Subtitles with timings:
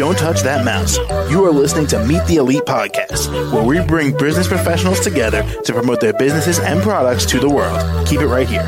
[0.00, 0.96] Don't touch that mouse.
[1.30, 5.74] You are listening to Meet the Elite Podcast, where we bring business professionals together to
[5.74, 8.06] promote their businesses and products to the world.
[8.06, 8.62] Keep it right here.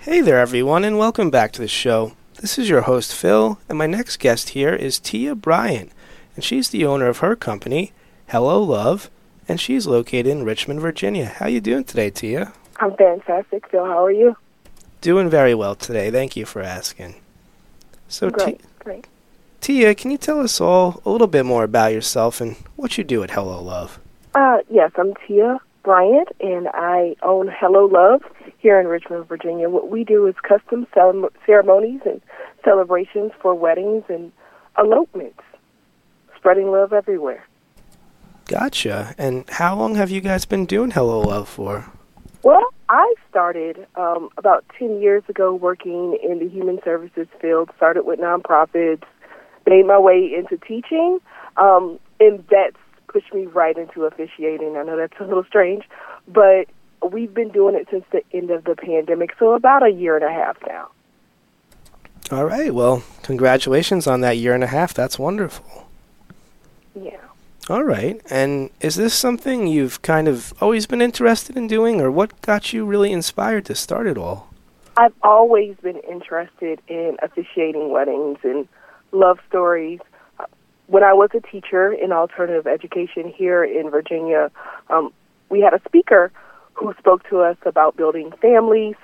[0.00, 2.16] Hey there, everyone, and welcome back to the show.
[2.40, 5.92] This is your host, Phil, and my next guest here is Tia Bryant,
[6.34, 7.92] and she's the owner of her company,
[8.26, 9.08] Hello Love,
[9.46, 11.26] and she's located in Richmond, Virginia.
[11.26, 12.52] How you doing today, Tia?
[12.78, 13.84] I'm fantastic, Phil.
[13.84, 14.36] How are you?
[15.00, 16.10] Doing very well today.
[16.10, 17.14] Thank you for asking.
[18.08, 19.06] So, Great, Ti- great.
[19.60, 23.04] Tia, can you tell us all a little bit more about yourself and what you
[23.04, 23.98] do at Hello Love?
[24.34, 28.22] Uh, yes, I'm Tia Bryant, and I own Hello Love
[28.58, 29.68] here in Richmond, Virginia.
[29.68, 32.20] What we do is custom cele- ceremonies and
[32.64, 34.32] celebrations for weddings and
[34.78, 35.40] elopements,
[36.36, 37.44] spreading love everywhere.
[38.46, 39.14] Gotcha.
[39.18, 41.86] And how long have you guys been doing Hello Love for?
[42.88, 48.20] I started um, about 10 years ago working in the human services field, started with
[48.20, 49.02] nonprofits,
[49.66, 51.18] made my way into teaching,
[51.56, 52.76] um, and that's
[53.08, 54.76] pushed me right into officiating.
[54.76, 55.84] I know that's a little strange,
[56.28, 56.66] but
[57.10, 60.24] we've been doing it since the end of the pandemic, so about a year and
[60.24, 60.88] a half now.
[62.30, 62.74] All right.
[62.74, 64.92] Well, congratulations on that year and a half.
[64.92, 65.88] That's wonderful.
[67.00, 67.20] Yeah.
[67.68, 68.20] All right.
[68.30, 72.72] And is this something you've kind of always been interested in doing, or what got
[72.72, 74.54] you really inspired to start it all?
[74.96, 78.68] I've always been interested in officiating weddings and
[79.10, 79.98] love stories.
[80.86, 84.52] When I was a teacher in alternative education here in Virginia,
[84.88, 85.12] um,
[85.50, 86.30] we had a speaker
[86.74, 88.94] who spoke to us about building families,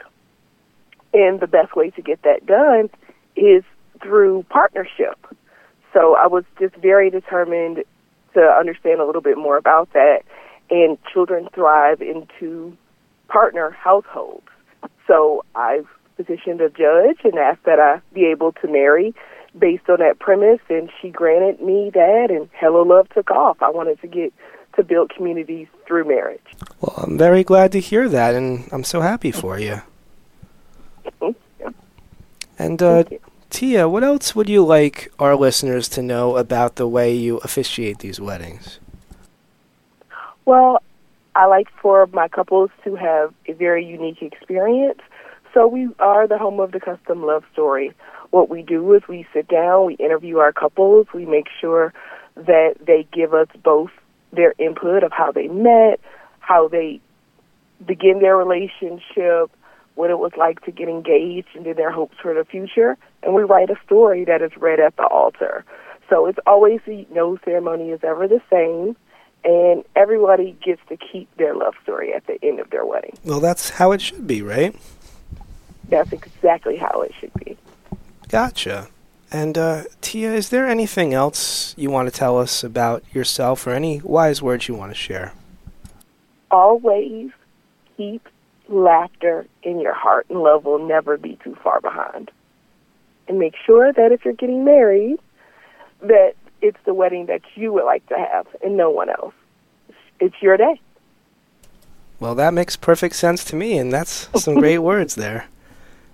[1.12, 2.88] and the best way to get that done
[3.34, 3.64] is
[4.00, 5.18] through partnership.
[5.92, 7.82] So I was just very determined
[8.34, 10.22] to understand a little bit more about that.
[10.70, 12.76] And children thrive into
[13.28, 14.46] partner households.
[15.06, 19.14] So I've petitioned a judge and asked that I be able to marry
[19.58, 23.60] based on that premise, and she granted me that, and Hello Love took off.
[23.60, 24.32] I wanted to get
[24.76, 26.40] to build communities through marriage.
[26.80, 29.82] Well, I'm very glad to hear that, and I'm so happy for you.
[32.58, 33.31] And uh, Thank you.
[33.52, 37.98] Tia, what else would you like our listeners to know about the way you officiate
[37.98, 38.80] these weddings?
[40.46, 40.82] Well,
[41.36, 45.00] I like for my couples to have a very unique experience.
[45.52, 47.92] So we are the home of the custom love story.
[48.30, 51.92] What we do is we sit down, we interview our couples, we make sure
[52.36, 53.90] that they give us both
[54.32, 56.00] their input of how they met,
[56.40, 57.02] how they
[57.84, 59.50] begin their relationship,
[59.94, 62.96] what it was like to get engaged, and their hopes for the future.
[63.22, 65.64] And we write a story that is read at the altar.
[66.08, 68.96] So it's always the no ceremony is ever the same,
[69.44, 73.16] and everybody gets to keep their love story at the end of their wedding.
[73.24, 74.74] Well, that's how it should be, right?
[75.88, 77.56] That's exactly how it should be.
[78.28, 78.88] Gotcha.
[79.30, 83.70] And uh, Tia, is there anything else you want to tell us about yourself, or
[83.70, 85.32] any wise words you want to share?
[86.50, 87.30] Always
[87.96, 88.28] keep
[88.72, 92.30] laughter in your heart, and love will never be too far behind.
[93.28, 95.18] And make sure that if you're getting married,
[96.00, 99.34] that it's the wedding that you would like to have and no one else.
[100.20, 100.80] It's your day.
[102.20, 105.46] Well, that makes perfect sense to me, and that's some great words there.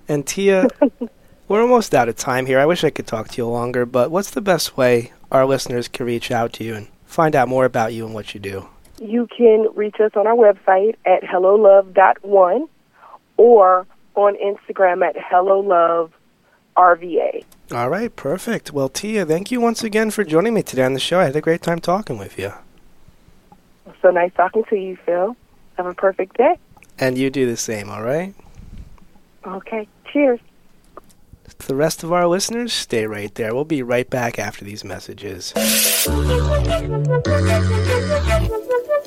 [0.09, 0.69] And Tia,
[1.49, 2.59] we're almost out of time here.
[2.59, 5.87] I wish I could talk to you longer, but what's the best way our listeners
[5.87, 8.69] can reach out to you and find out more about you and what you do?
[9.01, 12.69] You can reach us on our website at hellolove.one
[13.37, 16.11] or on Instagram at helloloverva.
[17.73, 18.73] All right, perfect.
[18.73, 21.19] Well, Tia, thank you once again for joining me today on the show.
[21.19, 22.53] I had a great time talking with you.
[24.01, 25.37] So nice talking to you, Phil.
[25.77, 26.57] Have a perfect day.
[26.99, 28.35] And you do the same, all right?
[29.45, 29.89] Okay.
[30.13, 30.41] Cheers.
[31.59, 33.55] To the rest of our listeners, stay right there.
[33.55, 35.53] We'll be right back after these messages.